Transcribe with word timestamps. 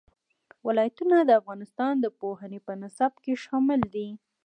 ولایتونه 0.67 1.15
د 1.23 1.31
افغانستان 1.41 1.93
د 1.99 2.05
پوهنې 2.19 2.59
په 2.67 2.71
نصاب 2.81 3.13
کې 3.23 3.31
دي. 3.93 4.09